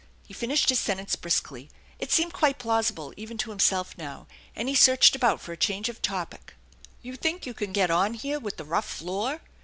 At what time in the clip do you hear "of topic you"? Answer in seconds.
5.89-7.15